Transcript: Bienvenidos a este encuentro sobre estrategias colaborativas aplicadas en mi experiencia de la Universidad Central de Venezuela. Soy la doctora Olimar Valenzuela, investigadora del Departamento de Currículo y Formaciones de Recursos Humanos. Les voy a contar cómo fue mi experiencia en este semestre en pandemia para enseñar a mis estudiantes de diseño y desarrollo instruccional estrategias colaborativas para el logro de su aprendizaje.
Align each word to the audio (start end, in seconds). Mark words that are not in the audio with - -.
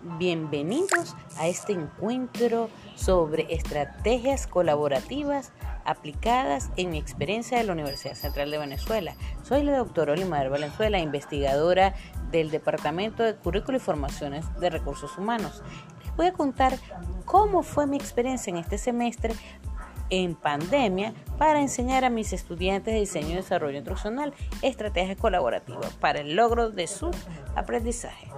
Bienvenidos 0.00 1.16
a 1.38 1.48
este 1.48 1.72
encuentro 1.72 2.70
sobre 2.94 3.52
estrategias 3.52 4.46
colaborativas 4.46 5.50
aplicadas 5.84 6.70
en 6.76 6.90
mi 6.90 6.98
experiencia 6.98 7.58
de 7.58 7.64
la 7.64 7.72
Universidad 7.72 8.14
Central 8.14 8.52
de 8.52 8.58
Venezuela. 8.58 9.16
Soy 9.42 9.64
la 9.64 9.76
doctora 9.76 10.12
Olimar 10.12 10.50
Valenzuela, 10.50 11.00
investigadora 11.00 11.96
del 12.30 12.52
Departamento 12.52 13.24
de 13.24 13.34
Currículo 13.34 13.78
y 13.78 13.80
Formaciones 13.80 14.46
de 14.60 14.70
Recursos 14.70 15.18
Humanos. 15.18 15.64
Les 16.04 16.14
voy 16.14 16.26
a 16.26 16.32
contar 16.32 16.78
cómo 17.24 17.64
fue 17.64 17.88
mi 17.88 17.96
experiencia 17.96 18.52
en 18.52 18.58
este 18.58 18.78
semestre 18.78 19.34
en 20.10 20.36
pandemia 20.36 21.12
para 21.38 21.60
enseñar 21.60 22.04
a 22.04 22.10
mis 22.10 22.32
estudiantes 22.32 22.94
de 22.94 23.00
diseño 23.00 23.30
y 23.30 23.34
desarrollo 23.34 23.76
instruccional 23.76 24.32
estrategias 24.62 25.18
colaborativas 25.18 25.92
para 25.94 26.20
el 26.20 26.36
logro 26.36 26.70
de 26.70 26.86
su 26.86 27.10
aprendizaje. 27.56 28.28